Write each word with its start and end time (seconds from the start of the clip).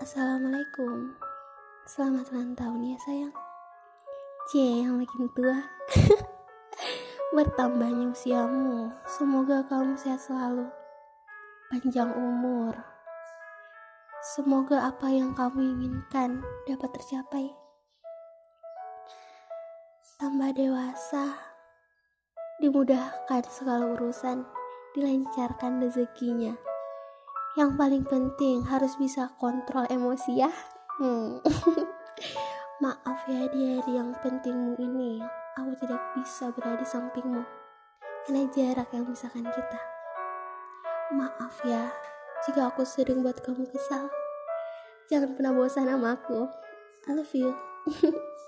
Assalamualaikum. 0.00 1.12
Selamat 1.84 2.32
ulang 2.32 2.56
tahun 2.56 2.88
ya 2.88 2.96
sayang. 3.04 3.36
Cie 4.48 4.80
yang 4.80 4.96
makin 4.96 5.28
tua. 5.36 5.60
Bertambahnya 7.36 8.08
usiamu. 8.08 8.96
Semoga 9.04 9.60
kamu 9.68 10.00
sehat 10.00 10.24
selalu. 10.24 10.72
Panjang 11.68 12.16
umur. 12.16 12.80
Semoga 14.24 14.88
apa 14.88 15.12
yang 15.12 15.36
kamu 15.36 15.68
inginkan 15.68 16.40
dapat 16.64 16.96
tercapai. 16.96 17.52
Tambah 20.16 20.56
dewasa. 20.56 21.36
Dimudahkan 22.56 23.44
segala 23.52 23.84
urusan. 24.00 24.48
Dilancarkan 24.96 25.84
rezekinya 25.84 26.69
yang 27.58 27.74
paling 27.74 28.06
penting 28.06 28.62
harus 28.66 28.94
bisa 28.94 29.34
kontrol 29.38 29.86
emosi 29.90 30.38
ya. 30.38 30.50
Hmm. 31.00 31.42
maaf 32.84 33.28
ya 33.28 33.44
di 33.50 33.76
hari 33.76 33.92
yang 33.98 34.14
pentingmu 34.22 34.78
ini. 34.78 35.20
Aku 35.58 35.74
tidak 35.76 36.00
bisa 36.16 36.48
berada 36.54 36.80
di 36.80 36.86
sampingmu. 36.86 37.42
Karena 38.24 38.46
jarak 38.54 38.88
yang 38.94 39.04
memisahkan 39.08 39.44
kita. 39.44 39.80
Maaf 41.10 41.58
ya 41.66 41.90
jika 42.46 42.70
aku 42.72 42.86
sering 42.86 43.20
buat 43.20 43.42
kamu 43.42 43.68
kesal. 43.68 44.08
Jangan 45.10 45.34
pernah 45.34 45.52
bosan 45.52 45.90
sama 45.90 46.16
aku. 46.16 46.46
I 47.08 47.16
love 47.16 47.32
you 47.32 47.56